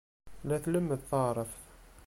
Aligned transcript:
La 0.47 0.57
tlemmed 0.63 1.01
taɛṛabt. 1.09 1.61